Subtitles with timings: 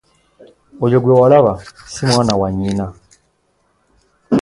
[0.85, 1.53] Oyo gwe walaba
[1.91, 2.85] si mwana wa nnyina.